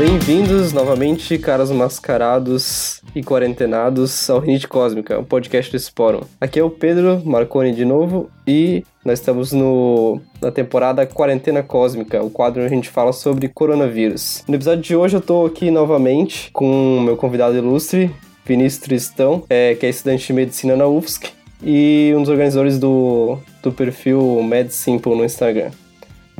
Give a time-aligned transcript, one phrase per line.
[0.00, 6.22] Bem-vindos novamente, caras mascarados e quarentenados, ao Rinite Cósmica, o podcast do Sporum.
[6.40, 12.22] Aqui é o Pedro Marconi de novo e nós estamos no, na temporada Quarentena Cósmica,
[12.22, 14.42] o quadro onde a gente fala sobre coronavírus.
[14.48, 18.10] No episódio de hoje eu tô aqui novamente com meu convidado ilustre,
[18.46, 21.28] Vinícius Tristão, é, que é estudante de medicina na UFSC
[21.62, 25.72] e um dos organizadores do, do perfil Med Simple no Instagram.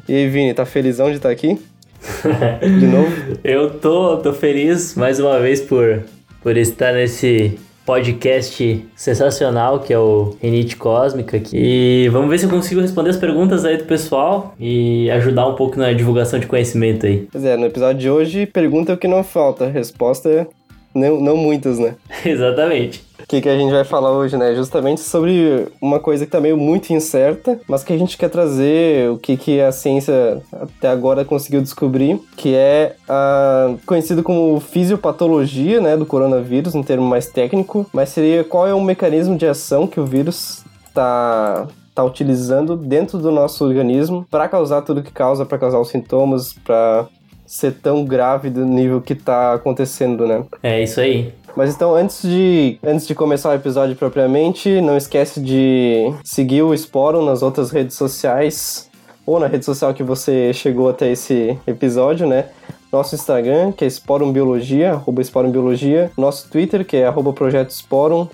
[0.08, 1.60] E aí, Vini, tá felizão de estar aqui?
[2.60, 3.38] De novo?
[3.42, 6.02] Eu tô, tô feliz mais uma vez por,
[6.42, 11.42] por estar nesse podcast sensacional que é o Renite Cósmica.
[11.52, 15.54] E vamos ver se eu consigo responder as perguntas aí do pessoal e ajudar um
[15.54, 17.26] pouco na divulgação de conhecimento aí.
[17.32, 19.66] Pois é, no episódio de hoje, pergunta é o que não falta.
[19.66, 20.46] Resposta é
[20.94, 21.96] não, não muitas, né?
[22.24, 23.02] Exatamente.
[23.22, 24.54] O que, que a gente vai falar hoje, né?
[24.54, 29.10] Justamente sobre uma coisa que tá meio muito incerta, mas que a gente quer trazer
[29.10, 35.80] o que, que a ciência até agora conseguiu descobrir, que é a, conhecido como fisiopatologia,
[35.80, 39.86] né, do coronavírus, um termo mais técnico, mas seria qual é o mecanismo de ação
[39.86, 45.44] que o vírus está tá utilizando dentro do nosso organismo para causar tudo que causa,
[45.44, 47.06] para causar os sintomas, para
[47.50, 50.44] ser tão grave do nível que tá acontecendo, né?
[50.62, 51.32] É isso aí.
[51.56, 56.72] Mas então, antes de, antes de começar o episódio propriamente, não esquece de seguir o
[56.74, 58.88] Sporum nas outras redes sociais,
[59.26, 62.46] ou na rede social que você chegou até esse episódio, né?
[62.92, 66.10] Nosso Instagram, que é Sporum Biologia, arroba Sporum Biologia.
[66.16, 68.26] Nosso Twitter, que é arroba Projeto Sporum.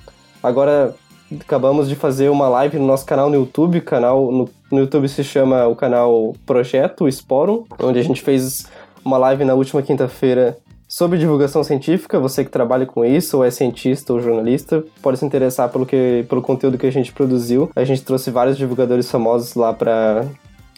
[0.42, 0.94] Agora,
[1.38, 3.82] acabamos de fazer uma live no nosso canal no YouTube.
[3.82, 8.66] Canal no, no YouTube se chama o canal Projeto Sporum, onde a gente fez
[9.04, 10.56] uma live na última quinta-feira
[10.96, 12.18] sobre divulgação científica.
[12.18, 16.24] Você que trabalha com isso, ou é cientista ou jornalista, pode se interessar pelo, que,
[16.26, 17.70] pelo conteúdo que a gente produziu.
[17.76, 20.24] A gente trouxe vários divulgadores famosos lá para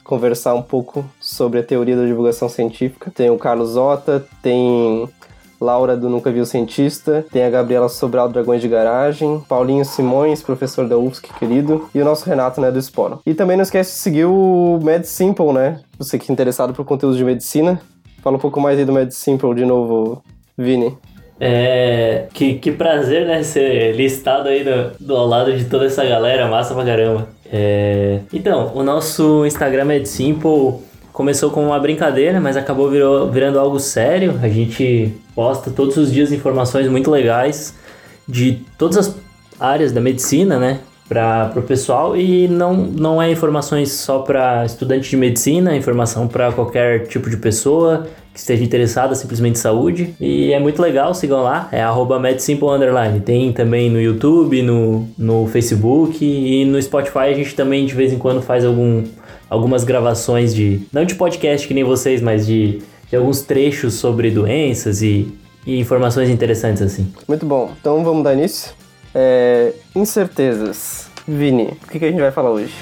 [0.02, 3.12] conversar um pouco sobre a teoria da divulgação científica.
[3.14, 5.08] Tem o Carlos Ota, tem
[5.60, 10.88] Laura do Nunca Viu Cientista, tem a Gabriela Sobral Dragões de Garagem, Paulinho Simões, professor
[10.88, 13.20] da UFSC, querido, e o nosso Renato, né, do Esporo.
[13.24, 15.80] E também não esquece de seguir o Med Simple, né?
[15.96, 17.80] Você que é interessado por conteúdo de medicina,
[18.22, 20.22] Fala um pouco mais aí do Mad Simple de novo,
[20.56, 20.96] Vini.
[21.40, 22.26] É.
[22.32, 23.42] Que, que prazer, né?
[23.42, 27.28] Ser listado aí do, do ao lado de toda essa galera, massa pra caramba.
[27.50, 28.20] É...
[28.32, 30.74] Então, o nosso Instagram Mad Simple
[31.12, 34.38] começou com uma brincadeira, mas acabou virou, virando algo sério.
[34.42, 37.74] A gente posta todos os dias informações muito legais
[38.28, 39.16] de todas as
[39.58, 40.80] áreas da medicina, né?
[41.08, 46.28] Para o pessoal e não, não é informações só para estudante de medicina, é informação
[46.28, 51.14] para qualquer tipo de pessoa que esteja interessada simplesmente em saúde e é muito legal,
[51.14, 53.20] sigam lá, é arroba Underline.
[53.20, 58.12] Tem também no YouTube, no, no Facebook e no Spotify a gente também de vez
[58.12, 59.02] em quando faz algum,
[59.48, 64.30] algumas gravações de, não de podcast que nem vocês, mas de, de alguns trechos sobre
[64.30, 65.32] doenças e,
[65.66, 67.10] e informações interessantes assim.
[67.26, 68.72] Muito bom, então vamos dar início?
[69.14, 71.10] É, incertezas.
[71.26, 72.72] Vini, o que, que a gente vai falar hoje?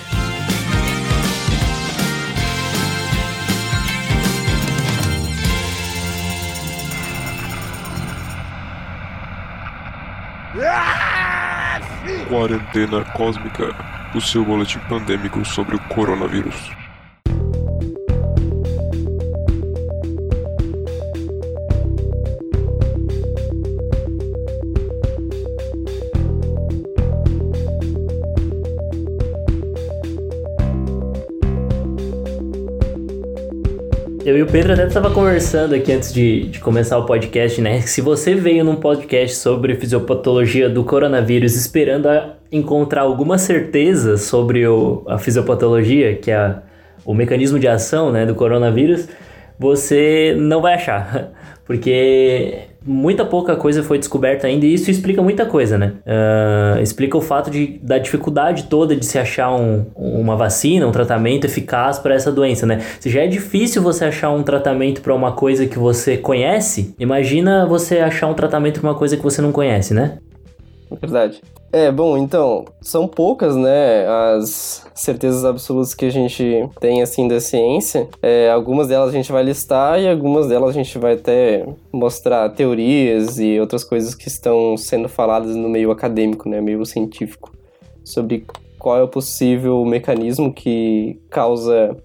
[12.29, 13.75] Quarentena Cósmica,
[14.15, 16.71] o seu boletim pandêmico sobre o coronavírus.
[34.27, 37.83] Eu e o Pedro até estava conversando aqui antes de, de, começar o podcast, né?
[37.83, 42.09] Se você veio num podcast sobre fisiopatologia do coronavírus esperando
[42.51, 46.61] encontrar alguma certeza sobre o, a fisiopatologia, que é a,
[47.05, 49.09] o mecanismo de ação né, do coronavírus,
[49.57, 51.31] você não vai achar.
[51.65, 55.95] Porque muita pouca coisa foi descoberta ainda e isso explica muita coisa, né?
[56.07, 60.93] Uh, explica o fato de, da dificuldade toda de se achar um, uma vacina, um
[60.93, 62.81] tratamento eficaz para essa doença, né?
[63.01, 67.67] Se já é difícil você achar um tratamento para uma coisa que você conhece, imagina
[67.67, 70.19] você achar um tratamento para uma coisa que você não conhece, né?
[70.91, 71.43] Verdade.
[71.73, 77.41] É, bom, então, são poucas, né, as certezas absolutas que a gente tem, assim, da
[77.41, 78.09] ciência.
[78.23, 82.49] É, algumas delas a gente vai listar e algumas delas a gente vai até mostrar
[82.51, 87.53] teorias e outras coisas que estão sendo faladas no meio acadêmico, né, meio científico,
[88.05, 88.47] sobre
[88.79, 91.97] qual é o possível mecanismo que causa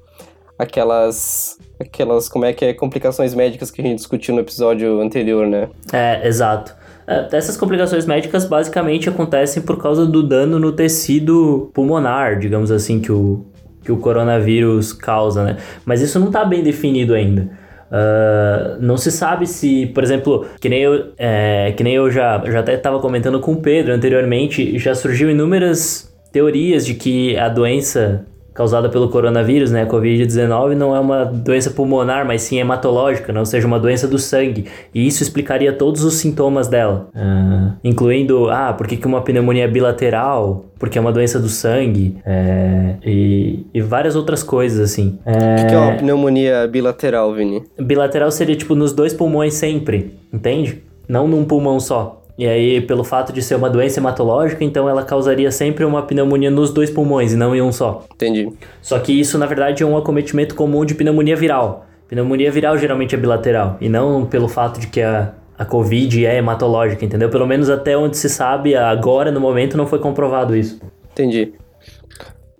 [0.58, 5.48] aquelas aquelas como é que é complicações médicas que a gente discutiu no episódio anterior,
[5.48, 5.70] né?
[5.92, 6.76] É, exato.
[7.12, 13.02] É, essas complicações médicas basicamente acontecem por causa do dano no tecido pulmonar, digamos assim,
[13.02, 13.46] que o,
[13.84, 15.58] que o coronavírus causa, né?
[15.86, 17.50] Mas isso não está bem definido ainda.
[17.92, 22.42] Uh, não se sabe se, por exemplo, que nem eu, é, que nem eu já,
[22.50, 27.50] já até estava comentando com o Pedro anteriormente, já surgiu inúmeras teorias de que a
[27.50, 33.32] doença causada pelo coronavírus, né, a Covid-19, não é uma doença pulmonar, mas sim hematológica,
[33.32, 34.66] não seja uma doença do sangue.
[34.94, 39.64] E isso explicaria todos os sintomas dela, uh, incluindo, ah, por que, que uma pneumonia
[39.64, 40.66] é bilateral?
[40.78, 45.20] Porque é uma doença do sangue, é, e, e, várias outras coisas, assim.
[45.26, 45.56] O é...
[45.56, 47.64] que, que é uma pneumonia bilateral, Vini?
[47.80, 50.82] Bilateral seria, tipo, nos dois pulmões sempre, entende?
[51.08, 52.21] Não num pulmão só.
[52.38, 56.50] E aí, pelo fato de ser uma doença hematológica, então ela causaria sempre uma pneumonia
[56.50, 58.06] nos dois pulmões e não em um só.
[58.14, 58.50] Entendi.
[58.82, 61.86] Só que isso, na verdade, é um acometimento comum de pneumonia viral.
[62.08, 66.38] Pneumonia viral geralmente é bilateral, e não pelo fato de que a, a Covid é
[66.38, 67.30] hematológica, entendeu?
[67.30, 70.82] Pelo menos até onde se sabe, agora, no momento, não foi comprovado isso.
[71.12, 71.54] Entendi.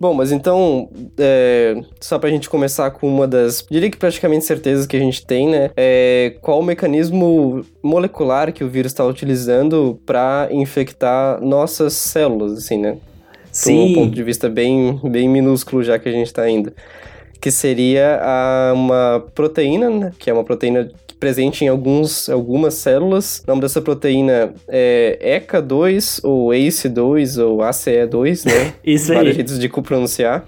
[0.02, 4.88] Bom, mas então, é, só pra gente começar com uma das, diria que praticamente certezas
[4.88, 5.70] que a gente tem, né?
[5.78, 12.80] É, qual o mecanismo molecular que o vírus está utilizando para infectar nossas células, assim,
[12.80, 12.98] né?
[13.52, 13.90] Sim.
[13.90, 16.74] Do ponto de vista bem, bem minúsculo já que a gente está indo.
[17.40, 20.12] Que seria a, uma proteína, né?
[20.18, 20.90] que é uma proteína
[21.22, 23.44] presente em alguns, algumas células.
[23.46, 28.74] O nome dessa proteína é ECA2 ou ACE2 ou ACE2, né?
[28.84, 29.18] Isso aí.
[29.20, 30.44] Vários jeitos de pronunciar.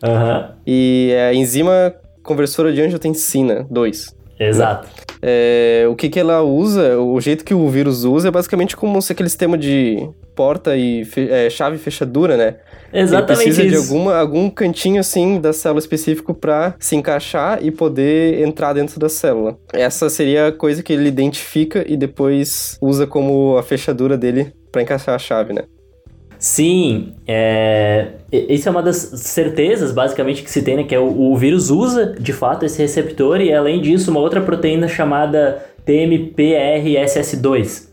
[0.00, 0.44] Uhum.
[0.64, 1.92] E é a enzima
[2.22, 4.16] conversora de angiotensina 2.
[4.38, 4.88] Exato.
[5.20, 9.02] É, o que, que ela usa, o jeito que o vírus usa é basicamente como
[9.02, 12.56] se aquele sistema de porta e fe, é, chave e fechadura, né?
[12.92, 13.70] Exatamente Ele precisa isso.
[13.70, 19.00] de alguma, algum cantinho, assim, da célula específico para se encaixar e poder entrar dentro
[19.00, 19.56] da célula.
[19.72, 24.82] Essa seria a coisa que ele identifica e depois usa como a fechadura dele para
[24.82, 25.62] encaixar a chave, né?
[26.38, 28.08] Sim, é...
[28.32, 30.82] isso é uma das certezas, basicamente, que se tem, né?
[30.82, 34.40] Que é o, o vírus usa, de fato, esse receptor e, além disso, uma outra
[34.40, 37.91] proteína chamada TMPRSS2.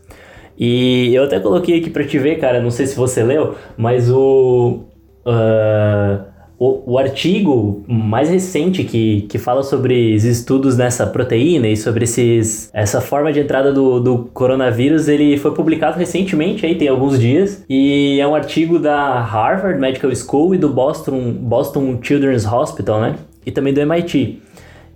[0.60, 4.10] E eu até coloquei aqui pra te ver, cara, não sei se você leu, mas
[4.10, 4.80] o...
[5.24, 11.74] Uh, o, o, artigo mais recente que, que fala sobre os estudos nessa proteína e
[11.74, 16.88] sobre esses, essa forma de entrada do, do coronavírus, ele foi publicado recentemente, aí tem
[16.88, 22.44] alguns dias, e é um artigo da Harvard Medical School e do Boston, Boston Children's
[22.44, 23.16] Hospital, né?
[23.46, 24.42] E também do MIT.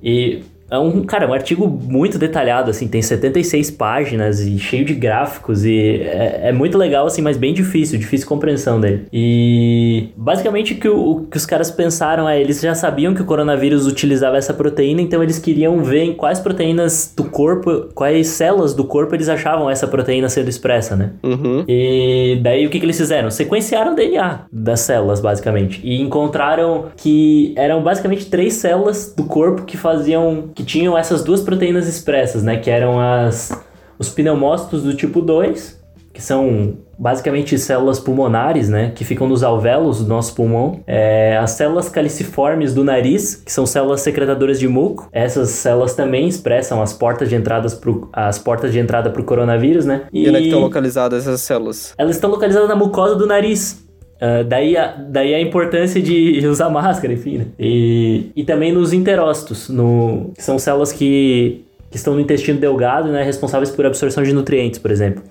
[0.02, 0.42] E
[0.74, 5.64] é um, cara, um artigo muito detalhado, assim, tem 76 páginas e cheio de gráficos
[5.64, 9.06] e é, é muito legal, assim, mas bem difícil, difícil compreensão dele.
[9.12, 13.24] E basicamente o que, o que os caras pensaram é, eles já sabiam que o
[13.24, 18.74] coronavírus utilizava essa proteína, então eles queriam ver em quais proteínas do corpo, quais células
[18.74, 21.12] do corpo eles achavam essa proteína sendo expressa, né?
[21.22, 21.64] Uhum.
[21.68, 23.30] E daí o que, que eles fizeram?
[23.30, 29.62] Sequenciaram o DNA das células, basicamente, e encontraram que eram basicamente três células do corpo
[29.62, 32.56] que faziam que tinham essas duas proteínas expressas, né?
[32.56, 33.52] Que eram as,
[33.98, 35.82] os pneumócitos do tipo 2,
[36.12, 38.92] que são basicamente células pulmonares, né?
[38.94, 40.80] Que ficam nos alvéolos do nosso pulmão.
[40.86, 45.08] É, as células caliciformes do nariz, que são células secretadoras de muco.
[45.12, 49.24] Essas células também expressam as portas de, entradas pro, as portas de entrada para o
[49.24, 50.02] coronavírus, né?
[50.12, 51.94] E, e onde é que estão localizadas essas células?
[51.98, 53.83] Elas estão localizadas na mucosa do nariz.
[54.16, 57.38] Uh, daí, a, daí a importância de usar máscara, enfim.
[57.38, 57.46] Né?
[57.58, 63.08] E, e também nos enterócitos, no, que são células que, que estão no intestino delgado,
[63.10, 65.22] né, responsáveis por absorção de nutrientes, por exemplo.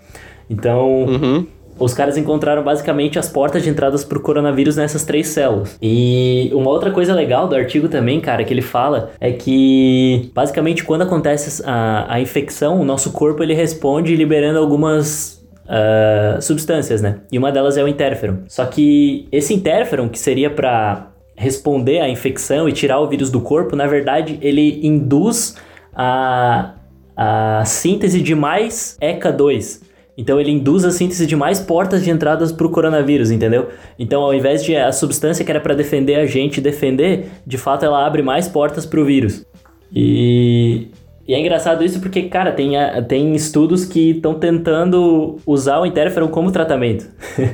[0.50, 1.48] Então, uhum.
[1.80, 5.78] os caras encontraram basicamente as portas de entradas para o coronavírus nessas três células.
[5.82, 10.84] E uma outra coisa legal do artigo também, cara, que ele fala é que basicamente
[10.84, 17.20] quando acontece a, a infecção, o nosso corpo ele responde liberando algumas uh, substâncias, né?
[17.32, 18.40] E uma delas é o interferon.
[18.48, 23.42] Só que esse interferon, que seria para responder à infecção e tirar o vírus do
[23.42, 25.56] corpo, na verdade, ele induz
[25.96, 26.76] a,
[27.16, 29.82] a síntese de mais ECA2.
[30.16, 33.70] Então ele induz a síntese de mais portas de entradas para o coronavírus, entendeu?
[33.98, 37.84] Então ao invés de a substância que era para defender a gente defender, de fato
[37.84, 39.44] ela abre mais portas para o vírus.
[39.92, 40.90] E
[41.28, 42.74] e é engraçado isso porque, cara, tem,
[43.08, 47.06] tem estudos que estão tentando usar o interferon como tratamento.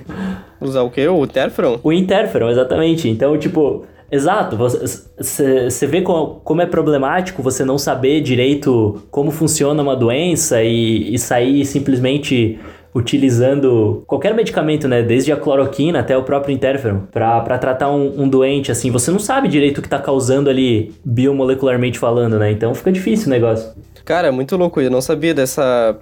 [0.60, 1.08] usar o quê?
[1.08, 1.78] O interferon?
[1.84, 3.08] O interferon, exatamente.
[3.08, 9.30] Então, tipo, exato, você, você vê como, como é problemático você não saber direito como
[9.30, 12.60] funciona uma doença e, e sair simplesmente
[13.00, 15.02] utilizando qualquer medicamento, né?
[15.02, 19.20] Desde a cloroquina até o próprio interferon, para tratar um, um, doente, assim, você não
[19.20, 22.52] sabe direito o que tá causando ali biomolecularmente falando, né?
[22.52, 23.72] Então fica difícil o negócio.
[24.06, 25.98] Cara, é muito louco, eu não sabia dessa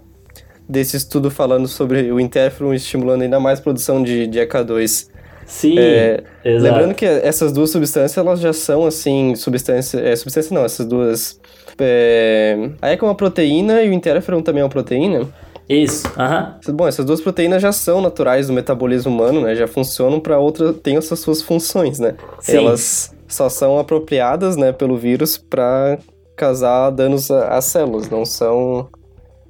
[0.68, 5.08] desse estudo falando sobre o interferon estimulando ainda mais produção de, de EK2.
[5.46, 6.74] Sim, É, exato.
[6.74, 9.98] Lembrando que essas duas substâncias, elas já são, assim, substância...
[9.98, 11.40] É, substância não, essas duas...
[11.80, 15.26] É, a ECA é uma proteína e o interferon também é uma proteína.
[15.70, 16.56] Isso, aham.
[16.70, 19.56] Bom, essas duas proteínas já são naturais do metabolismo humano, né?
[19.56, 20.72] Já funcionam para outra...
[20.72, 22.16] Tem essas suas funções, né?
[22.40, 22.58] Sim.
[22.58, 26.00] Elas só são apropriadas, né, pelo vírus para
[26.36, 28.10] causar danos às células.
[28.10, 28.88] Não são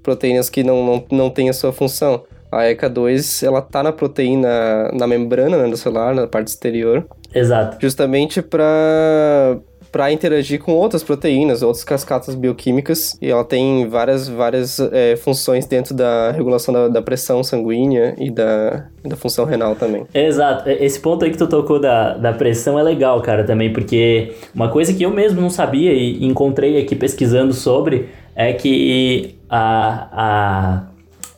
[0.01, 2.23] proteínas que não, não, não têm a sua função.
[2.51, 7.05] A ECA2, ela tá na proteína, na membrana né, do celular, na parte exterior,
[7.35, 7.77] Exato.
[7.79, 9.59] justamente para
[9.97, 15.65] para interagir com outras proteínas, outras cascatas bioquímicas, e ela tem várias, várias é, funções
[15.65, 20.05] dentro da regulação da, da pressão sanguínea e da, da função renal também.
[20.13, 20.69] Exato.
[20.69, 24.69] Esse ponto aí que tu tocou da, da pressão é legal, cara, também, porque uma
[24.69, 30.83] coisa que eu mesmo não sabia e encontrei aqui pesquisando sobre é que a, a,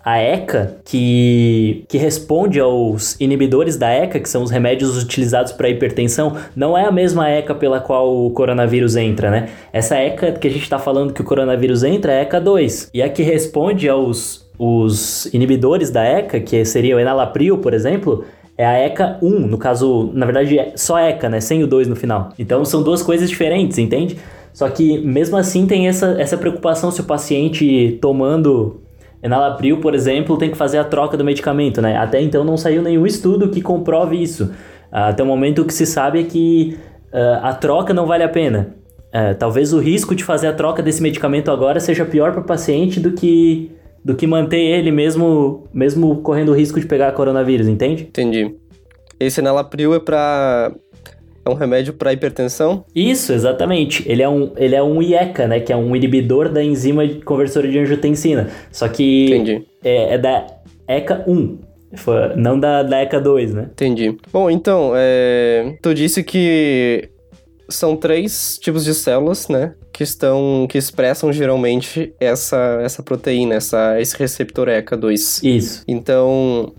[0.04, 5.70] a ECA, que, que responde aos inibidores da ECA, que são os remédios utilizados para
[5.70, 9.50] hipertensão, não é a mesma ECA pela qual o coronavírus entra, né?
[9.74, 12.90] Essa ECA que a gente está falando que o coronavírus entra é a ECA 2.
[12.94, 18.26] E a que responde aos os inibidores da ECA, que seria o enalapril, por exemplo,
[18.58, 21.40] é a ECA 1, no caso, na verdade, é só ECA, né?
[21.40, 22.34] Sem o 2 no final.
[22.40, 24.18] Então são duas coisas diferentes, entende?
[24.54, 28.82] Só que mesmo assim tem essa, essa preocupação se o paciente tomando
[29.22, 31.98] enalapril, por exemplo, tem que fazer a troca do medicamento, né?
[31.98, 34.52] Até então não saiu nenhum estudo que comprove isso.
[34.92, 36.78] Até o momento o que se sabe é que
[37.12, 38.76] ah, a troca não vale a pena.
[39.12, 42.44] É, talvez o risco de fazer a troca desse medicamento agora seja pior para o
[42.44, 43.72] paciente do que
[44.06, 48.04] do que manter ele mesmo mesmo correndo o risco de pegar coronavírus, entende?
[48.04, 48.56] Entendi.
[49.20, 50.72] Esse enalapril é para
[51.50, 52.84] é um remédio para hipertensão?
[52.96, 54.04] Isso, exatamente.
[54.10, 57.68] Ele é um ele é um IECA, né, que é um inibidor da enzima conversora
[57.68, 58.48] de angiotensina.
[58.72, 59.66] Só que Entendi.
[59.84, 60.46] é, é da
[60.88, 61.58] ECA 1,
[61.96, 63.68] foi- não da, da ECA 2, né?
[63.72, 64.16] Entendi.
[64.32, 67.10] Bom, então, é, tu disse que
[67.68, 69.74] são três tipos de células, né?
[69.94, 70.66] Que estão.
[70.70, 75.42] que expressam geralmente essa, essa proteína, essa, esse receptor ECA2.
[75.44, 75.84] Isso.
[75.88, 76.74] Então.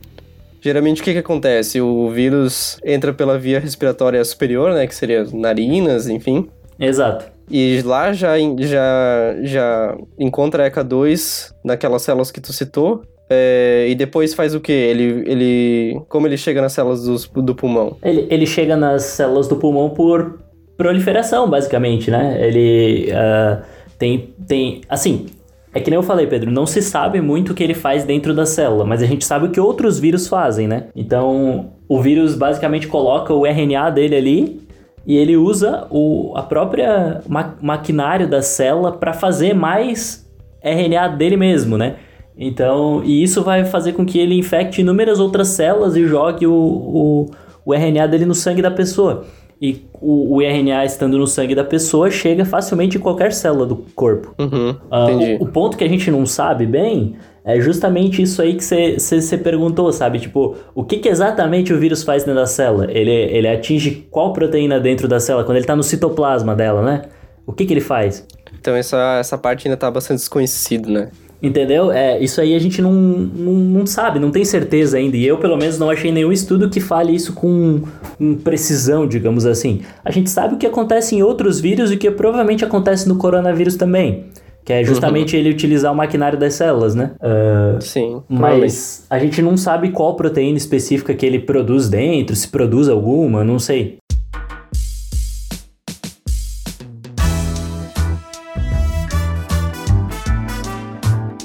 [0.60, 1.80] Geralmente o que, que acontece?
[1.80, 4.86] O vírus entra pela via respiratória superior, né?
[4.86, 6.48] Que seria as narinas, enfim.
[6.78, 7.26] Exato.
[7.50, 13.02] E lá já, já, já encontra a ECA2 naquelas células que tu citou.
[13.28, 14.72] é, e depois faz o quê?
[14.72, 16.00] Ele, ele.
[16.08, 17.96] Como ele chega nas células dos- do pulmão?
[18.02, 20.38] Ele, ele chega nas células do pulmão por
[20.76, 22.38] proliferação, basicamente, né?
[22.44, 23.62] Ele ah,
[23.98, 24.80] tem, tem.
[24.88, 25.26] Assim,
[25.72, 28.34] é que nem eu falei, Pedro, não se sabe muito o que ele faz dentro
[28.34, 30.86] da célula, mas a gente sabe o que outros vírus fazem, né?
[30.96, 34.60] Então, o vírus basicamente coloca o RNA dele ali
[35.06, 40.28] e ele usa o, a própria ma maquinário da célula para fazer mais
[40.60, 41.96] RNA dele mesmo, né?
[42.36, 46.52] Então, e isso vai fazer com que ele infecte inúmeras outras células e jogue o,
[46.52, 47.30] o,
[47.64, 49.24] o RNA dele no sangue da pessoa.
[49.60, 53.76] E o, o RNA estando no sangue da pessoa chega facilmente em qualquer célula do
[53.94, 54.34] corpo.
[54.38, 55.36] Uhum, entendi.
[55.38, 59.38] o, o ponto que a gente não sabe bem é justamente isso aí que você
[59.38, 60.18] perguntou, sabe?
[60.18, 62.86] Tipo, o que, que exatamente o vírus faz dentro da célula?
[62.90, 67.02] Ele, ele atinge qual proteína dentro da célula quando ele tá no citoplasma dela, né?
[67.46, 68.26] O que, que ele faz?
[68.58, 71.10] Então essa, essa parte ainda tá bastante desconhecido, né?
[71.42, 71.90] Entendeu?
[71.90, 75.16] É, isso aí a gente não, não, não sabe, não tem certeza ainda.
[75.16, 77.82] E eu, pelo menos, não achei nenhum estudo que fale isso com,
[78.18, 79.80] com precisão, digamos assim.
[80.04, 83.16] A gente sabe o que acontece em outros vírus e o que provavelmente acontece no
[83.16, 84.26] coronavírus também.
[84.62, 87.12] Que é justamente ele utilizar o maquinário das células, né?
[87.20, 88.22] Ah, Sim.
[88.28, 93.42] mas a gente não sabe qual proteína específica que ele produz dentro, se produz alguma,
[93.42, 93.96] não sei.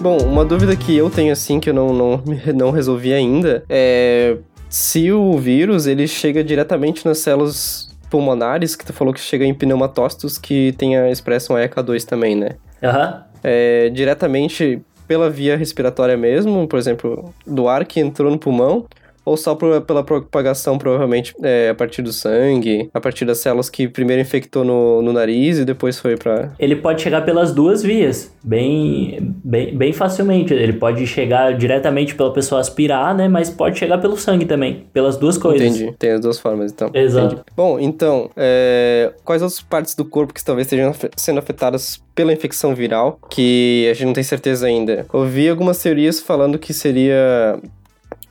[0.06, 4.38] Bom, uma dúvida que eu tenho assim que eu não, não, não resolvi ainda é
[4.70, 9.52] se o vírus ele chega diretamente nas células pulmonares, que tu falou que chega em
[9.52, 12.50] pneumatócitos que tem a expressão ECA2 também, né?
[12.84, 13.24] Aham.
[13.44, 18.86] É, diretamente pela via respiratória mesmo, por exemplo, do ar que entrou no pulmão,
[19.26, 23.70] ou só por- pela propagação, provavelmente, é, a partir do sangue, a partir das células
[23.70, 26.52] que primeiro infectou no, no nariz e depois foi pra.
[26.60, 30.54] Ele pode chegar pelas duas vias, bem, bem, bem facilmente.
[30.54, 33.28] Ele pode chegar diretamente pela pessoa aspirar, né?
[33.28, 35.76] Mas pode chegar pelo sangue também, pelas duas coisas.
[35.76, 35.96] Entendi.
[35.98, 36.92] Tem as duas formas, então.
[36.94, 37.26] Exato.
[37.36, 37.42] Entendi.
[37.58, 42.76] Bom, então, é, quais outras partes do corpo que talvez estejam sendo afetadas pela infecção
[42.76, 45.06] viral, que a gente não tem certeza ainda?
[45.12, 47.60] Ouvi algumas teorias falando que seria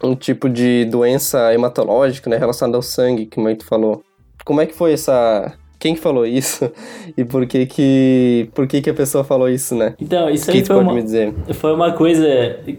[0.04, 4.02] um tipo de doença hematológica, né, relacionada ao sangue, que o Maito falou.
[4.44, 5.52] Como é que foi essa...
[5.78, 6.70] Quem que falou isso?
[7.16, 8.50] E por que que...
[8.54, 9.94] Por que que a pessoa falou isso, né?
[10.00, 11.32] Então, isso aí foi pode uma, me dizer?
[11.52, 12.26] foi uma coisa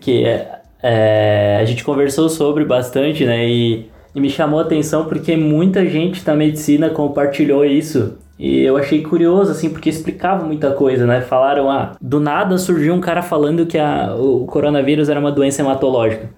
[0.01, 3.48] que é, é, a gente conversou sobre bastante, né?
[3.48, 8.17] E e me chamou a atenção porque muita gente da medicina compartilhou isso.
[8.39, 11.22] E eu achei curioso, assim, porque explicava muita coisa, né?
[11.22, 15.62] Falaram, ah, do nada surgiu um cara falando que a, o coronavírus era uma doença
[15.62, 16.29] hematológica.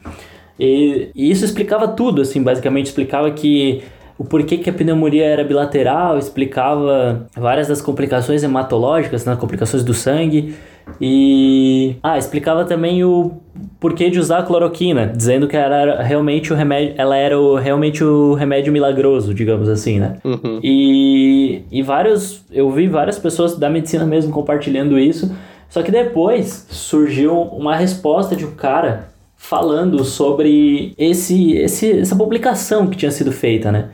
[0.60, 3.84] E, e isso explicava tudo, assim, basicamente explicava que
[4.18, 9.94] o porquê que a pneumonia era bilateral, explicava várias das complicações hematológicas, né, complicações do
[9.94, 10.56] sangue,
[11.00, 13.34] e ah, explicava também o
[13.80, 18.04] porquê de usar a cloroquina, dizendo que era realmente o remédio, ela era o, realmente
[18.04, 20.18] o remédio milagroso, digamos assim, né?
[20.24, 20.60] Uhum.
[20.64, 25.32] E, e vários, eu vi várias pessoas da medicina mesmo compartilhando isso,
[25.70, 29.10] só que depois surgiu uma resposta de um cara
[29.48, 33.89] falando sobre esse, esse, essa publicação que tinha sido feita, né?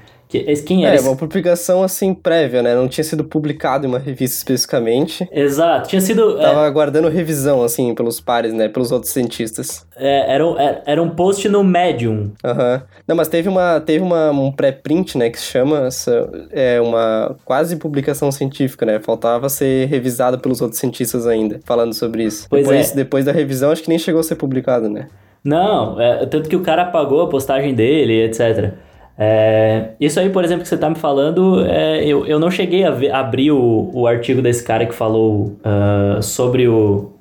[0.65, 2.73] Quem era é, uma publicação assim prévia, né?
[2.73, 5.29] Não tinha sido publicado em uma revista especificamente.
[5.31, 6.39] Exato, tinha sido.
[6.39, 6.65] É, Tava é...
[6.65, 8.67] aguardando revisão, assim, pelos pares, né?
[8.67, 9.85] Pelos outros cientistas.
[9.95, 12.31] É, era, um, é, era um post no Medium.
[12.43, 12.73] Aham.
[12.73, 12.81] Uhum.
[13.07, 15.29] Não, mas teve, uma, teve uma, um pré-print, né?
[15.29, 18.99] Que se chama essa, é uma quase publicação científica, né?
[18.99, 22.47] Faltava ser revisado pelos outros cientistas ainda, falando sobre isso.
[22.49, 22.95] Pois depois, é.
[22.95, 25.09] depois da revisão, acho que nem chegou a ser publicado, né?
[25.43, 28.73] Não, é, tanto que o cara apagou a postagem dele, etc.
[29.17, 32.83] É, isso aí, por exemplo, que você está me falando, é, eu, eu não cheguei
[32.83, 37.11] a, ver, abrir o, o artigo desse cara que falou uh, sobre o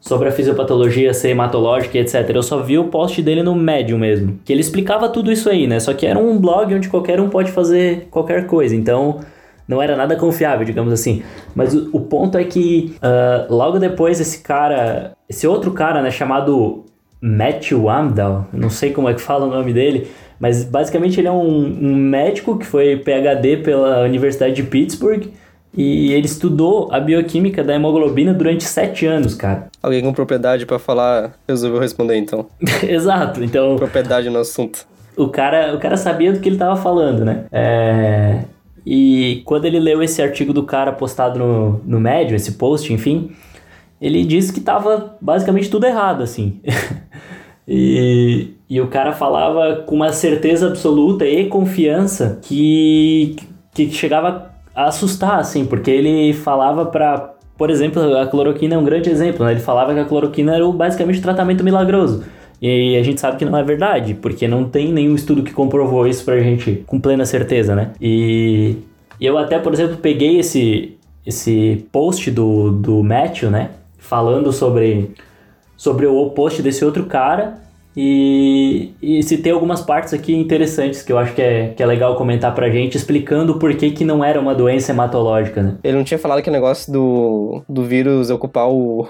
[0.00, 2.28] sobre a fisiopatologia ser hematológica etc.
[2.34, 5.68] Eu só vi o post dele no Medium mesmo, que ele explicava tudo isso aí,
[5.68, 5.78] né?
[5.78, 9.20] Só que era um blog onde qualquer um pode fazer qualquer coisa, então
[9.66, 11.22] não era nada confiável, digamos assim.
[11.54, 16.10] Mas o, o ponto é que uh, logo depois esse cara, esse outro cara, né,
[16.10, 16.84] chamado
[17.22, 20.08] Matthew Amdahl, não sei como é que fala o nome dele,
[20.40, 25.28] mas basicamente ele é um, um médico que foi PhD pela Universidade de Pittsburgh
[25.74, 29.68] e ele estudou a bioquímica da hemoglobina durante sete anos, cara.
[29.80, 32.46] Alguém com propriedade para falar resolveu responder então.
[32.82, 33.76] Exato, então.
[33.76, 34.84] Propriedade no assunto.
[35.16, 37.44] O cara, o cara sabia do que ele estava falando, né?
[37.52, 38.40] É...
[38.84, 43.30] E quando ele leu esse artigo do cara postado no, no Medium, esse post, enfim,
[44.02, 46.60] ele disse que tava basicamente tudo errado, assim.
[47.66, 53.36] e, e o cara falava com uma certeza absoluta e confiança que,
[53.72, 58.84] que chegava a assustar, assim, porque ele falava para, por exemplo, a cloroquina é um
[58.84, 59.52] grande exemplo, né?
[59.52, 62.24] Ele falava que a cloroquina era basicamente um tratamento milagroso.
[62.60, 66.08] E a gente sabe que não é verdade, porque não tem nenhum estudo que comprovou
[66.08, 67.92] isso pra gente com plena certeza, né?
[68.00, 68.78] E
[69.20, 73.70] eu até, por exemplo, peguei esse, esse post do, do Matthew, né?
[74.12, 75.14] Falando sobre,
[75.74, 77.62] sobre o post desse outro cara
[77.96, 82.16] e, e citei algumas partes aqui interessantes que eu acho que é, que é legal
[82.16, 85.74] comentar pra gente, explicando por que, que não era uma doença hematológica, né?
[85.84, 89.06] Ele não tinha falado que o negócio do, do vírus ocupar o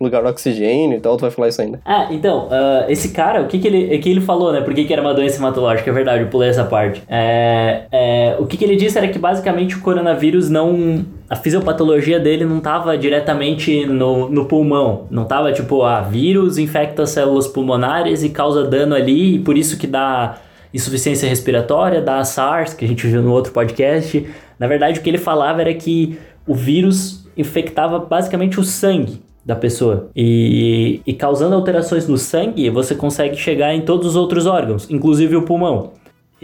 [0.00, 1.80] lugar do oxigênio e tal, tu vai falar isso ainda.
[1.84, 4.60] Ah, então, uh, esse cara, o que que ele, que ele falou, né?
[4.62, 5.90] Por que, que era uma doença hematológica?
[5.90, 7.02] É verdade, eu pulei essa parte.
[7.08, 12.20] É, é, o que, que ele disse era que basicamente o coronavírus não a fisiopatologia
[12.20, 15.06] dele não estava diretamente no, no pulmão.
[15.10, 19.78] Não estava tipo, ah, vírus infecta células pulmonares e causa dano ali, e por isso
[19.78, 20.36] que dá
[20.72, 24.26] insuficiência respiratória, dá SARS, que a gente viu no outro podcast.
[24.58, 29.54] Na verdade, o que ele falava era que o vírus infectava basicamente o sangue da
[29.54, 30.10] pessoa.
[30.16, 35.36] E, e causando alterações no sangue, você consegue chegar em todos os outros órgãos, inclusive
[35.36, 35.92] o pulmão.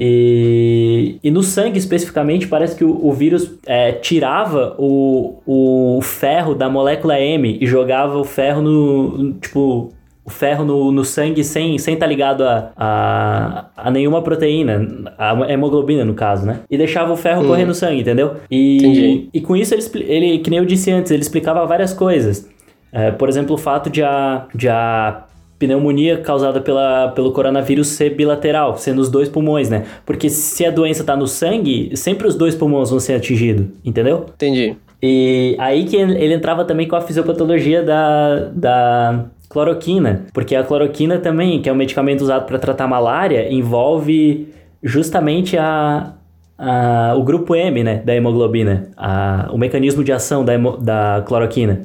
[0.02, 6.54] E, e no sangue especificamente, parece que o, o vírus é, tirava o, o ferro
[6.54, 9.34] da molécula M e jogava o ferro no.
[9.34, 9.92] Tipo,
[10.24, 15.12] o ferro no, no sangue sem estar sem tá ligado a, a, a, nenhuma proteína,
[15.18, 16.60] a hemoglobina no caso, né?
[16.70, 17.48] E deixava o ferro hum.
[17.48, 18.36] correr no sangue, entendeu?
[18.50, 22.48] E, e com isso ele, ele, que nem eu disse antes, ele explicava várias coisas.
[22.92, 25.24] É, por exemplo, o fato de a, de a
[25.60, 29.84] pneumonia causada pela, pelo coronavírus ser bilateral, ser nos dois pulmões, né?
[30.06, 34.24] Porque se a doença tá no sangue, sempre os dois pulmões vão ser atingidos, entendeu?
[34.34, 34.74] Entendi.
[35.02, 41.18] E aí que ele entrava também com a fisiopatologia da, da cloroquina, porque a cloroquina
[41.18, 44.48] também, que é um medicamento usado para tratar malária, envolve
[44.82, 46.14] justamente a,
[46.58, 51.82] a, o grupo M, né, da hemoglobina, a, o mecanismo de ação da, da cloroquina.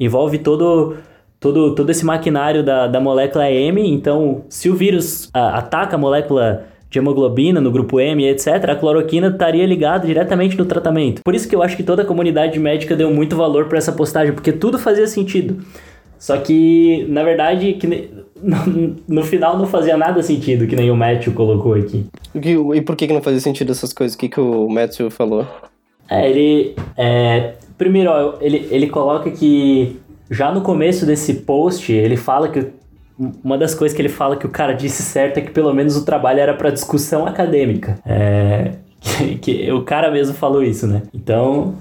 [0.00, 0.96] Envolve todo
[1.40, 3.88] todo, todo esse maquinário da, da molécula M.
[3.88, 8.76] Então, se o vírus a, ataca a molécula de hemoglobina no grupo M, etc., a
[8.76, 11.22] cloroquina estaria ligada diretamente no tratamento.
[11.22, 13.92] Por isso que eu acho que toda a comunidade médica deu muito valor para essa
[13.92, 15.62] postagem, porque tudo fazia sentido.
[16.18, 17.86] Só que, na verdade, que
[18.42, 22.06] no, no, final não fazia nada sentido, que nem o Matthew colocou aqui.
[22.34, 24.16] E por que, que não fazia sentido essas coisas?
[24.16, 25.46] O que, que o Matthew falou?
[26.10, 26.74] É, ele.
[26.96, 32.66] É, primeiro, ó, ele, ele coloca que já no começo desse post, ele fala que
[33.42, 35.96] uma das coisas que ele fala que o cara disse certo é que pelo menos
[35.96, 37.98] o trabalho era para discussão acadêmica.
[38.06, 41.02] É, que, que, o cara mesmo falou isso, né?
[41.12, 41.74] Então,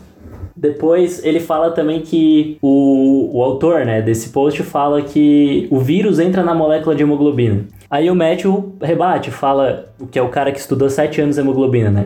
[0.56, 6.20] depois ele fala também que o, o autor né, desse post fala que o vírus
[6.20, 7.66] entra na molécula de hemoglobina.
[7.90, 12.06] Aí o Matthew rebate, fala, que é o cara que estudou 7 anos hemoglobina, né?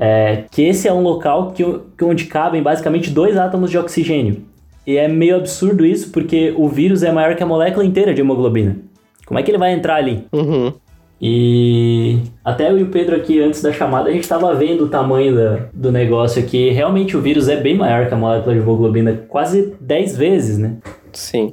[0.00, 1.64] É, que esse é um local que,
[1.96, 4.44] que onde cabem basicamente dois átomos de oxigênio.
[4.88, 8.22] E é meio absurdo isso, porque o vírus é maior que a molécula inteira de
[8.22, 8.78] hemoglobina.
[9.26, 10.24] Como é que ele vai entrar ali?
[10.32, 10.72] Uhum.
[11.20, 14.88] E até eu e o Pedro aqui, antes da chamada, a gente estava vendo o
[14.88, 16.70] tamanho da, do negócio aqui.
[16.70, 20.78] Realmente o vírus é bem maior que a molécula de hemoglobina, quase 10 vezes, né?
[21.12, 21.52] Sim.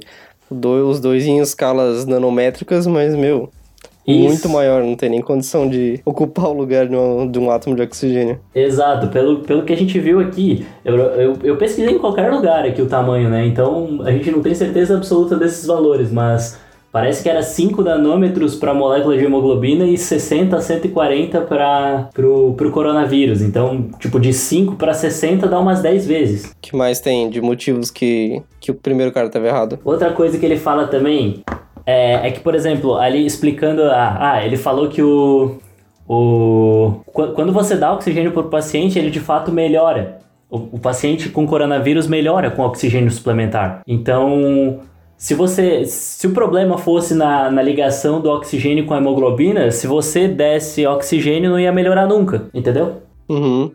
[0.50, 3.50] Os dois em escalas nanométricas, mas, meu,
[4.12, 4.28] isso.
[4.28, 7.74] muito maior, não tem nem condição de ocupar o lugar de um, de um átomo
[7.74, 8.38] de oxigênio.
[8.54, 12.64] Exato, pelo, pelo que a gente viu aqui, eu, eu, eu, pesquisei em qualquer lugar
[12.64, 13.46] aqui o tamanho, né?
[13.46, 16.58] Então a gente não tem certeza absoluta desses valores, mas
[16.92, 22.08] parece que era 5 nanômetros para a molécula de hemoglobina e 60 a 140 para
[22.26, 23.42] o coronavírus.
[23.42, 26.54] Então, tipo, de 5 para 60 dá umas 10 vezes.
[26.60, 29.78] que mais tem de motivos que, que o primeiro cara estava errado?
[29.84, 31.42] Outra coisa que ele fala também
[31.86, 33.82] é, é que, por exemplo, ali explicando.
[33.84, 35.58] Ah, ah ele falou que o,
[36.08, 37.00] o.
[37.12, 40.18] Quando você dá oxigênio para o paciente, ele de fato melhora.
[40.50, 43.82] O, o paciente com coronavírus melhora com oxigênio suplementar.
[43.86, 44.80] Então,
[45.16, 45.84] se você.
[45.86, 50.84] Se o problema fosse na, na ligação do oxigênio com a hemoglobina, se você desse
[50.86, 53.02] oxigênio, não ia melhorar nunca, entendeu?
[53.28, 53.70] Uhum.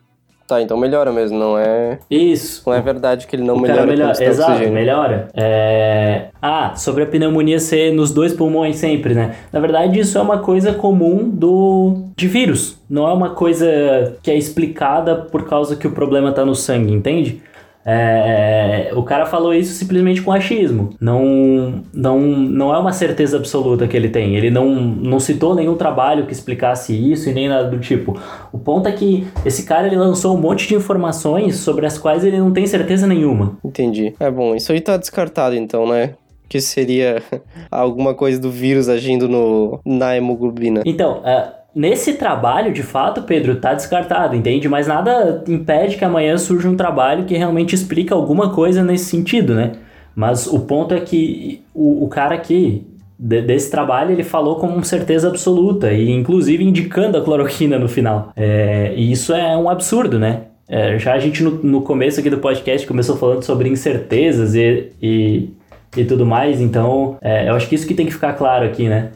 [0.52, 1.98] Tá, então melhora mesmo, não é.
[2.10, 2.62] Isso.
[2.66, 3.86] Não é verdade que ele não o melhora.
[3.86, 4.22] melhora.
[4.22, 4.74] Exato, oxigênio.
[4.74, 5.30] melhora.
[5.34, 6.26] É...
[6.42, 9.34] Ah, sobre a pneumonia ser nos dois pulmões sempre, né?
[9.50, 12.78] Na verdade, isso é uma coisa comum do de vírus.
[12.90, 16.92] Não é uma coisa que é explicada por causa que o problema tá no sangue,
[16.92, 17.42] entende?
[17.86, 20.92] É, o cara falou isso simplesmente com achismo.
[21.00, 24.36] Não, não, não é uma certeza absoluta que ele tem.
[24.36, 28.20] Ele não, não citou nenhum trabalho que explicasse isso e nem nada do tipo.
[28.52, 32.24] O ponto é que esse cara ele lançou um monte de informações sobre as quais
[32.24, 33.58] ele não tem certeza nenhuma.
[33.64, 34.14] Entendi.
[34.20, 36.16] É bom, isso aí tá descartado então, né?
[36.52, 37.24] que seria
[37.72, 40.82] alguma coisa do vírus agindo no, na hemoglobina.
[40.86, 44.68] Então, uh, Nesse trabalho, de fato, Pedro, tá descartado, entende?
[44.68, 49.56] Mas nada impede que amanhã surja um trabalho que realmente explica alguma coisa nesse sentido,
[49.56, 49.72] né?
[50.14, 52.86] Mas o ponto é que o, o cara aqui,
[53.18, 58.34] de, desse trabalho, ele falou com certeza absoluta, e inclusive indicando a cloroquina no final.
[58.36, 60.42] É, e isso é um absurdo, né?
[60.68, 64.92] É, já a gente no, no começo aqui do podcast começou falando sobre incertezas e,
[65.02, 65.50] e,
[65.96, 68.90] e tudo mais, então é, eu acho que isso que tem que ficar claro aqui,
[68.90, 69.12] né?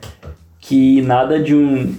[0.59, 1.93] Que nada de um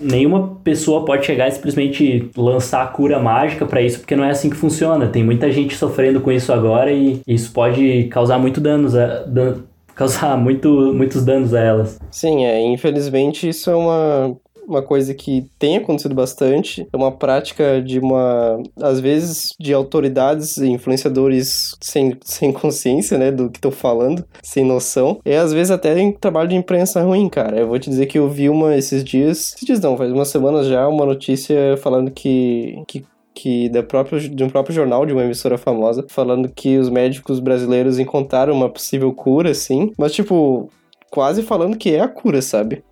[0.00, 4.30] nenhuma pessoa pode chegar e simplesmente lançar a cura mágica para isso, porque não é
[4.30, 5.06] assim que funciona.
[5.06, 9.58] Tem muita gente sofrendo com isso agora e isso pode causar muito danos, a, dan,
[9.94, 11.98] causar muito, muitos danos a elas.
[12.10, 17.80] Sim, é, infelizmente isso é uma uma coisa que tem acontecido bastante, é uma prática
[17.82, 23.70] de uma, às vezes, de autoridades e influenciadores sem, sem consciência, né, do que estão
[23.70, 27.58] falando, sem noção, e às vezes até em trabalho de imprensa ruim, cara.
[27.58, 30.28] Eu vou te dizer que eu vi uma esses dias, esses dias não, faz umas
[30.28, 35.12] semanas já, uma notícia falando que, que que da própria, de um próprio jornal de
[35.14, 40.70] uma emissora famosa, falando que os médicos brasileiros encontraram uma possível cura, sim, mas tipo,
[41.10, 42.84] quase falando que é a cura, sabe?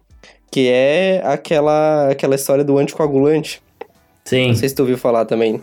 [0.50, 3.62] Que é aquela, aquela história do anticoagulante.
[4.24, 4.48] Sim.
[4.48, 5.62] Não sei se tu ouviu falar também.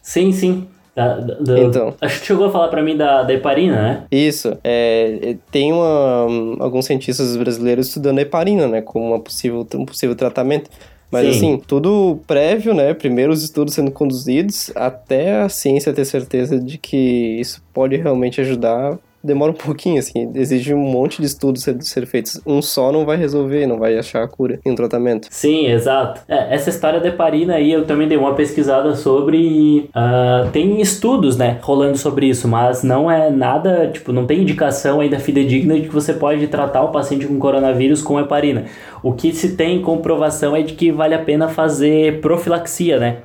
[0.00, 0.66] Sim, sim.
[0.94, 1.18] Da,
[1.58, 1.94] então.
[2.00, 4.04] Acho que chegou a falar para mim da, da heparina, né?
[4.10, 4.58] Isso.
[4.62, 6.26] É, é, tem uma,
[6.60, 8.82] alguns cientistas brasileiros estudando a heparina, né?
[8.82, 10.70] Como uma possível, um possível tratamento.
[11.10, 11.30] Mas Sim.
[11.30, 12.92] assim, tudo prévio, né?
[12.94, 18.40] Primeiro os estudos sendo conduzidos até a ciência ter certeza de que isso pode realmente
[18.40, 22.40] ajudar demora um pouquinho, assim, exige um monte de estudos ser, ser feitos.
[22.46, 25.28] Um só não vai resolver, não vai achar a cura em um tratamento.
[25.30, 26.20] Sim, exato.
[26.28, 30.80] É, essa história da heparina aí eu também dei uma pesquisada sobre e uh, tem
[30.80, 35.74] estudos, né, rolando sobre isso, mas não é nada, tipo, não tem indicação ainda fidedigna
[35.74, 38.64] de que você pode tratar o paciente com coronavírus com heparina.
[39.02, 43.18] O que se tem comprovação é de que vale a pena fazer profilaxia, né?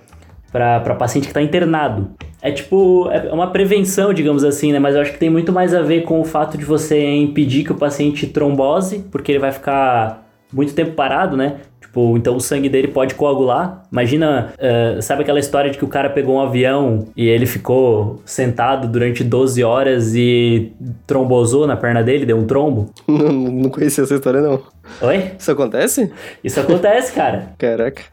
[0.52, 2.10] para paciente que está internado.
[2.42, 4.80] É tipo, é uma prevenção, digamos assim, né?
[4.80, 7.64] Mas eu acho que tem muito mais a ver com o fato de você impedir
[7.64, 11.58] que o paciente trombose, porque ele vai ficar muito tempo parado, né?
[11.82, 13.84] Tipo, então o sangue dele pode coagular.
[13.92, 18.22] Imagina, uh, sabe aquela história de que o cara pegou um avião e ele ficou
[18.24, 20.74] sentado durante 12 horas e
[21.08, 22.92] trombosou na perna dele, deu um trombo?
[23.08, 24.62] Não, não conhecia essa história, não.
[25.02, 25.32] Oi?
[25.40, 26.12] Isso acontece?
[26.44, 27.54] Isso acontece, cara.
[27.58, 28.04] Caraca.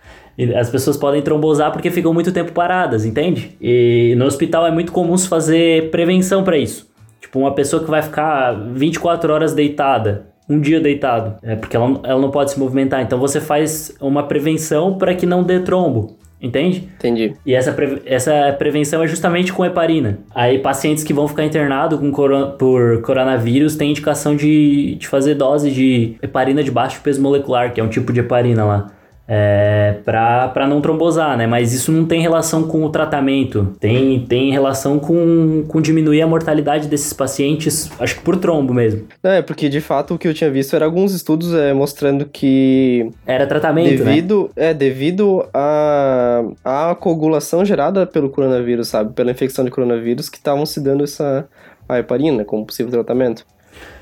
[0.57, 3.57] As pessoas podem trombosar porque ficam muito tempo paradas, entende?
[3.61, 6.91] E no hospital é muito comum se fazer prevenção para isso.
[7.21, 12.01] Tipo, uma pessoa que vai ficar 24 horas deitada um dia deitado, é, porque ela,
[12.03, 13.01] ela não pode se movimentar.
[13.01, 16.19] Então você faz uma prevenção para que não dê trombo.
[16.41, 16.91] Entende?
[16.99, 17.33] Entendi.
[17.47, 20.19] E essa, pre essa prevenção é justamente com heparina.
[20.35, 25.37] Aí pacientes que vão ficar internados com coro por coronavírus têm indicação de, de fazer
[25.37, 28.93] dose de heparina de baixo peso molecular, que é um tipo de heparina lá
[29.27, 31.47] é, para não trombosar, né?
[31.47, 36.27] Mas isso não tem relação com o tratamento, tem, tem relação com, com diminuir a
[36.27, 39.05] mortalidade desses pacientes, acho que por trombo mesmo.
[39.23, 43.11] É, porque de fato o que eu tinha visto era alguns estudos é, mostrando que.
[43.27, 43.97] Era tratamento, né?
[43.97, 44.71] devido, né?
[44.71, 49.13] É, devido à a, a coagulação gerada pelo coronavírus, sabe?
[49.15, 51.49] Pela infecção de coronavírus, que estavam se dando essa
[51.89, 53.45] a heparina como possível tratamento.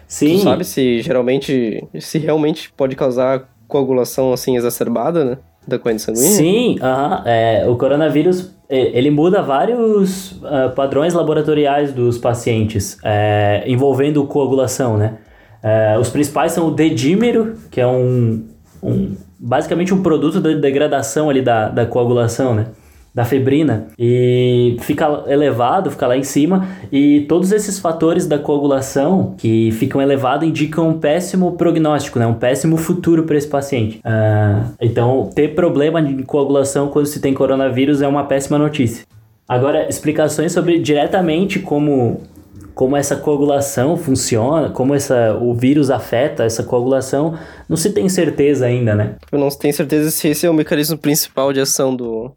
[0.07, 0.37] Sim.
[0.37, 5.39] Tu sabe se geralmente, se realmente pode causar coagulação assim exacerbada, né?
[5.67, 6.29] Da corrente sanguínea?
[6.29, 7.23] Sim, uh -huh.
[7.25, 15.19] é, o coronavírus ele muda vários uh, padrões laboratoriais dos pacientes é, envolvendo coagulação, né?
[15.63, 18.45] É, os principais são o dedímero, que é um,
[18.83, 22.67] um basicamente um produto da degradação ali da, da coagulação, né?
[23.15, 29.35] Da febrina e fica elevado, fica lá em cima e todos esses fatores da coagulação
[29.37, 32.27] que ficam elevados indicam um péssimo prognóstico, né?
[32.27, 33.99] um péssimo futuro para esse paciente.
[33.99, 39.05] Uh, então, ter problema de coagulação quando se tem coronavírus é uma péssima notícia.
[39.47, 42.21] Agora, explicações sobre diretamente como
[42.75, 48.65] como essa coagulação funciona, como essa, o vírus afeta essa coagulação, não se tem certeza
[48.65, 49.17] ainda, né?
[49.31, 52.33] Não se tem certeza se esse é o mecanismo principal de ação do,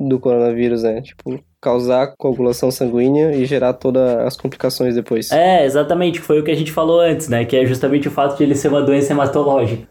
[0.00, 1.02] do coronavírus, né?
[1.02, 5.30] Tipo, causar coagulação sanguínea e gerar todas as complicações depois.
[5.30, 7.44] É, exatamente, foi o que a gente falou antes, né?
[7.44, 9.86] Que é justamente o fato de ele ser uma doença hematológica.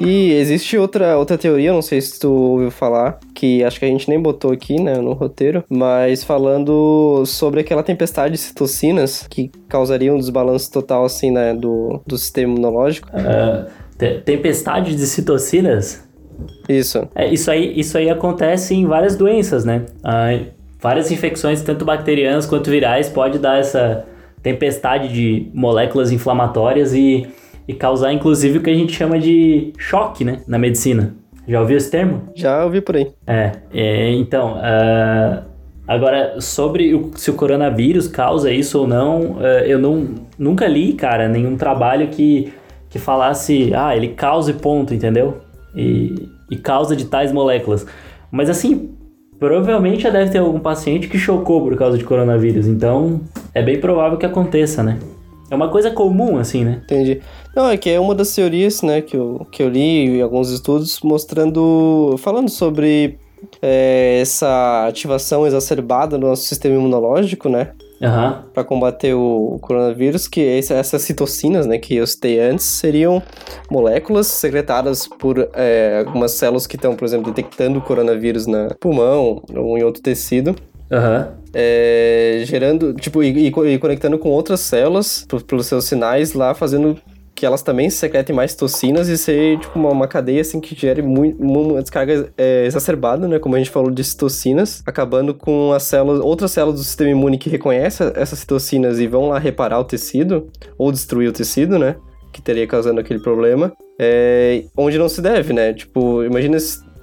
[0.00, 3.88] E existe outra, outra teoria, não sei se tu ouviu falar, que acho que a
[3.88, 9.50] gente nem botou aqui, né, no roteiro, mas falando sobre aquela tempestade de citocinas que
[9.68, 13.08] causaria um desbalanço total, assim, né, do, do sistema imunológico.
[13.10, 13.70] Uh,
[14.24, 16.03] tempestade de citocinas?
[16.68, 17.08] Isso.
[17.14, 19.86] É, isso, aí, isso aí acontece em várias doenças, né?
[20.02, 20.38] Ah,
[20.80, 24.04] várias infecções, tanto bacterianas quanto virais, pode dar essa
[24.42, 27.26] tempestade de moléculas inflamatórias e,
[27.66, 30.42] e causar, inclusive, o que a gente chama de choque, né?
[30.46, 31.14] Na medicina.
[31.48, 32.22] Já ouviu esse termo?
[32.34, 33.10] Já ouvi por aí.
[33.26, 35.42] É, é então, uh,
[35.88, 40.92] agora, sobre o, se o coronavírus causa isso ou não, uh, eu não, nunca li,
[40.92, 42.52] cara, nenhum trabalho que,
[42.90, 45.43] que falasse, ah, ele causa e ponto, entendeu?
[45.74, 47.86] E, e causa de tais moléculas.
[48.30, 48.90] Mas assim,
[49.38, 53.20] provavelmente já deve ter algum paciente que chocou por causa de coronavírus, então
[53.52, 54.98] é bem provável que aconteça, né?
[55.50, 56.80] É uma coisa comum, assim, né?
[56.84, 57.20] Entendi.
[57.54, 60.50] Não, é que é uma das teorias, né, que eu, que eu li em alguns
[60.50, 63.18] estudos mostrando, falando sobre
[63.60, 67.72] é, essa ativação exacerbada do nosso sistema imunológico, né?
[68.00, 68.42] Uhum.
[68.52, 73.22] para combater o coronavírus, que essas citocinas, né, que eu citei antes, seriam
[73.70, 79.42] moléculas secretadas por é, algumas células que estão, por exemplo, detectando o coronavírus no pulmão
[79.54, 80.54] ou em outro tecido.
[80.90, 81.26] Uhum.
[81.52, 86.98] É, gerando, tipo, e, e, conectando com outras células pelos seus sinais lá, fazendo
[87.34, 91.02] que elas também secretem mais toxinas e ser tipo uma, uma cadeia assim que gere
[91.02, 93.38] muito, uma descarga é, exacerbada, né?
[93.38, 97.36] Como a gente falou de citocinas, acabando com as células, outras células do sistema imune
[97.36, 101.96] que reconhecem essas citocinas e vão lá reparar o tecido ou destruir o tecido, né?
[102.32, 103.72] Que teria causando aquele problema.
[103.98, 105.72] É, onde não se deve, né?
[105.72, 106.56] Tipo, imagina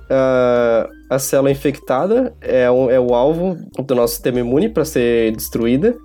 [0.10, 5.96] a, a célula infectada é, é o alvo do nosso sistema imune para ser destruída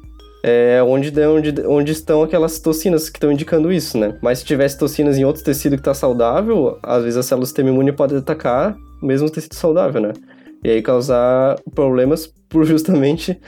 [0.43, 4.17] é onde, onde, onde estão aquelas toxinas que estão indicando isso, né?
[4.23, 7.47] Mas se tivesse toxinas em outro tecido que está saudável, às vezes a célula do
[7.47, 10.13] sistema imune pode atacar mesmo o tecido saudável, né?
[10.63, 13.39] E aí causar problemas por justamente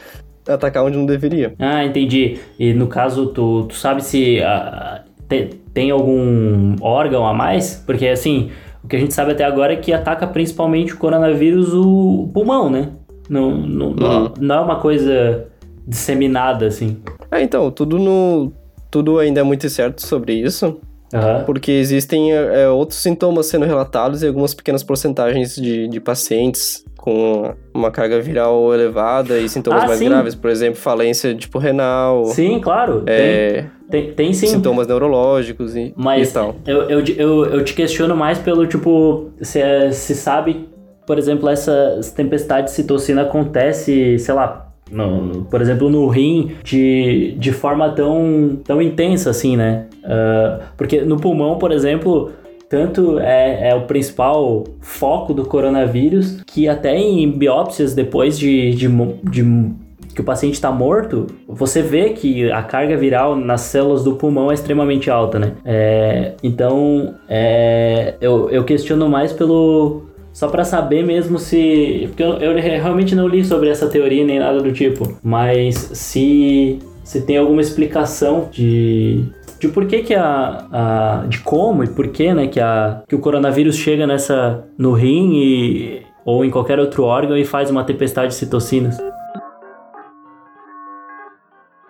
[0.47, 1.55] atacar onde não deveria.
[1.59, 2.39] Ah, entendi.
[2.59, 7.83] E no caso, tu, tu sabe se uh, te, tem algum órgão a mais?
[7.87, 8.51] Porque assim,
[8.83, 12.71] o que a gente sabe até agora é que ataca principalmente o coronavírus o pulmão,
[12.71, 12.89] né?
[13.29, 13.95] Não, não, uhum.
[13.95, 15.47] não, não é uma coisa
[15.89, 16.99] disseminada, assim.
[17.31, 18.53] É, então, tudo no.
[18.91, 20.81] Tudo ainda é muito incerto sobre isso.
[21.13, 21.45] Uhum.
[21.47, 27.55] Porque existem é, outros sintomas sendo relatados e algumas pequenas porcentagens de, de pacientes com
[27.73, 30.09] uma carga viral elevada e sintomas ah, mais sim.
[30.09, 32.27] graves, por exemplo, falência tipo renal.
[32.27, 33.05] Sim, claro.
[33.07, 34.49] É, tem, tem, tem, sim.
[34.49, 36.57] Sintomas neurológicos e, Mas e tal.
[36.67, 39.61] Eu, eu, eu, eu te questiono mais pelo tipo, se,
[39.93, 40.69] se sabe,
[41.07, 47.35] por exemplo, essa tempestade de citocina acontece, sei lá, no, por exemplo, no rim, de,
[47.39, 49.87] de forma tão, tão intensa assim, né?
[50.05, 52.33] Uh, porque no pulmão, por exemplo,
[52.69, 58.89] tanto é, é, o principal foco do coronavírus que até em biópsias depois de, de,
[59.25, 59.73] de
[60.15, 64.51] que o paciente está morto, você vê que a carga viral nas células do pulmão
[64.51, 65.53] é extremamente alta, né?
[65.65, 70.08] É, então, é, eu, eu questiono mais pelo
[70.39, 72.05] só para saber mesmo se.
[72.07, 75.19] Porque eu, eu, realmente não li sobre essa teoria nem nada do tipo.
[75.21, 79.25] Mas se, se tem alguma explicação de.
[79.59, 81.27] De por que, que a, a.
[81.27, 82.47] De como e por que, né?
[82.47, 84.65] Que, a, que o coronavírus chega nessa.
[84.79, 86.03] no rim e.
[86.25, 88.97] ou em qualquer outro órgão e faz uma tempestade de citocinas.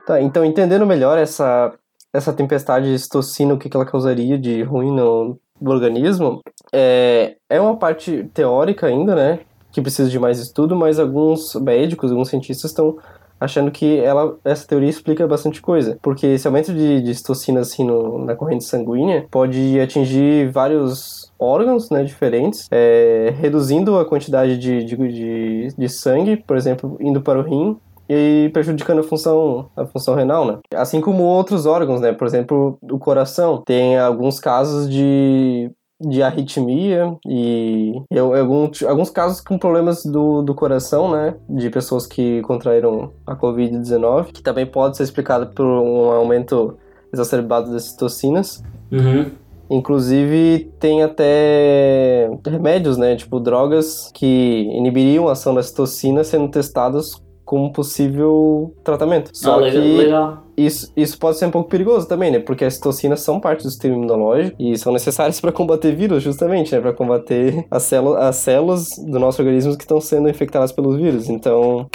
[0.07, 1.71] Tá, então entendendo melhor essa,
[2.15, 6.41] essa tempestade de citocina, o que, que ela causaria de ruim no, do organismo
[6.73, 9.41] é, é uma parte teórica ainda, né?
[9.71, 12.97] Que precisa de mais estudo, mas alguns médicos, alguns cientistas estão
[13.41, 15.99] achando que ela, essa teoria explica bastante coisa.
[16.03, 21.89] Porque esse aumento de, de citocina assim, no, na corrente sanguínea pode atingir vários órgãos
[21.91, 27.39] né, diferentes, é, reduzindo a quantidade de, de, de, de sangue, por exemplo, indo para
[27.39, 27.77] o rim
[28.09, 30.59] e prejudicando a função, a função renal, né?
[30.75, 32.13] Assim como outros órgãos, né?
[32.13, 39.59] Por exemplo, o coração tem alguns casos de de arritmia e alguns, alguns casos com
[39.59, 41.35] problemas do, do coração, né?
[41.49, 46.77] De pessoas que contraíram a Covid-19, que também pode ser explicado por um aumento
[47.13, 48.63] exacerbado das citocinas.
[48.93, 49.31] Uhum.
[49.71, 53.17] Inclusive, tem até remédios, né?
[53.17, 59.31] Tipo, drogas que inibiriam a ação da citocina sendo testados como possível tratamento.
[59.33, 60.48] Só ah, legal, que legal.
[60.59, 62.41] Isso, isso pode ser um pouco perigoso também, né?
[62.41, 66.75] Porque as citocinas são parte do sistema imunológico e são necessárias para combater vírus, justamente,
[66.75, 66.81] né?
[66.81, 71.29] Para combater as, células, as células do nosso organismo que estão sendo infectadas pelos vírus.
[71.29, 71.89] Então,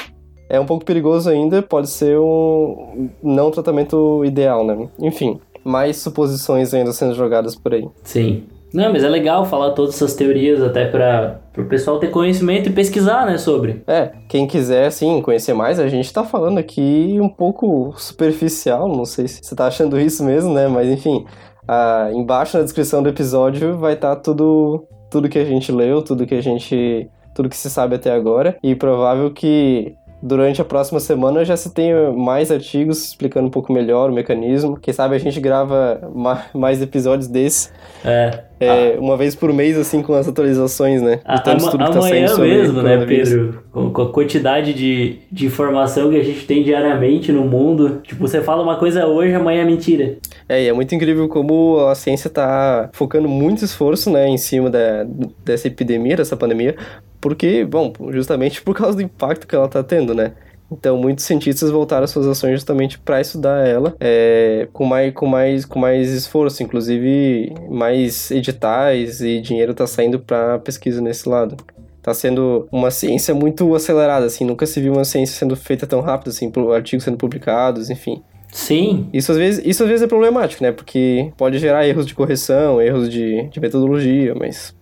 [0.49, 4.87] é um pouco perigoso ainda, pode ser um não tratamento ideal, né?
[4.97, 7.85] Enfim, mais suposições ainda sendo jogadas por aí.
[8.03, 8.43] Sim.
[8.73, 12.73] Não, mas é legal falar todas essas teorias até para o pessoal ter conhecimento e
[12.73, 13.83] pesquisar, né, sobre.
[13.85, 19.05] É, quem quiser, assim, conhecer mais, a gente tá falando aqui um pouco superficial, não
[19.05, 21.23] sei se você tá achando isso mesmo, né, mas enfim,
[21.67, 26.01] ah, embaixo na descrição do episódio vai estar tá tudo, tudo que a gente leu,
[26.01, 30.65] tudo que a gente, tudo que se sabe até agora, e provável que durante a
[30.65, 34.79] próxima semana já se tenha mais artigos explicando um pouco melhor o mecanismo.
[34.81, 36.09] Quem sabe a gente grava
[36.53, 37.73] mais episódios desses.
[38.05, 38.39] É.
[38.57, 39.01] é ah.
[39.01, 41.19] Uma vez por mês, assim, com as atualizações, né?
[41.25, 43.63] A, tanto tudo que tá amanhã mesmo, né, Pedro?
[43.69, 47.99] Com, com, a quantidade de, de informação que a gente tem diariamente no mundo.
[48.03, 50.17] Tipo, você fala uma coisa hoje, amanhã é mentira.
[50.47, 54.69] É, e é muito incrível como a ciência tá focando muito esforço, né, em cima
[54.69, 55.05] da,
[55.43, 56.77] dessa epidemia, dessa pandemia,
[57.23, 60.33] porque, bom, justamente por causa do impacto que ela está tendo, né?
[60.69, 65.63] Então, muitos cientistas voltaram suas ações justamente para estudar ela é, com, mais, com, mais,
[65.63, 66.61] com mais esforço.
[66.61, 71.55] Inclusive, mais editais e dinheiro está saindo para pesquisa nesse lado.
[71.97, 74.43] Está sendo uma ciência muito acelerada, assim.
[74.43, 78.21] Nunca se viu uma ciência sendo feita tão rápido, assim, artigos sendo publicados, enfim.
[78.51, 79.07] Sim.
[79.13, 80.73] Isso às vezes, isso às vezes é problemático, né?
[80.73, 84.75] Porque pode gerar erros de correção, erros de, de metodologia, mas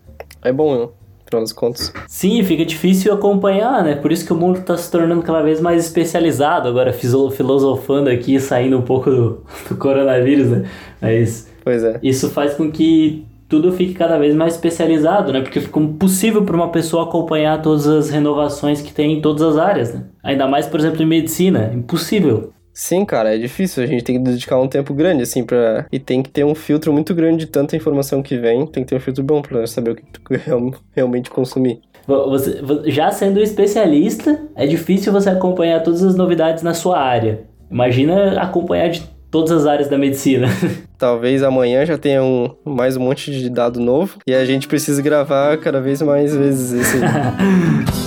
[0.44, 0.92] é bom?
[1.40, 1.94] Das contas.
[2.08, 3.96] Sim, fica difícil acompanhar, né?
[3.96, 6.68] Por isso que o mundo está se tornando cada vez mais especializado.
[6.68, 10.66] Agora, filosofando aqui, saindo um pouco do, do coronavírus, né?
[11.02, 11.50] Mas.
[11.64, 12.00] Pois é.
[12.02, 15.42] Isso faz com que tudo fique cada vez mais especializado, né?
[15.42, 19.58] Porque fica impossível para uma pessoa acompanhar todas as renovações que tem em todas as
[19.58, 20.06] áreas, né?
[20.24, 21.72] Ainda mais, por exemplo, em medicina.
[21.74, 22.54] Impossível.
[22.74, 23.84] Sim, cara, é difícil.
[23.84, 25.86] A gente tem que dedicar um tempo grande, assim, pra.
[25.92, 28.66] E tem que ter um filtro muito grande de tanta informação que vem.
[28.66, 30.22] Tem que ter um filtro bom pra saber o que tu
[30.96, 31.82] realmente consumir.
[32.08, 37.44] Você, já sendo especialista, é difícil você acompanhar todas as novidades na sua área.
[37.70, 40.48] Imagina acompanhar de todas as áreas da medicina.
[40.98, 45.02] Talvez amanhã já tenha um, mais um monte de dado novo e a gente precisa
[45.02, 46.98] gravar cada vez mais vezes esse.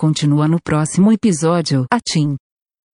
[0.00, 1.84] Continua no próximo episódio.
[1.92, 2.38] Atim.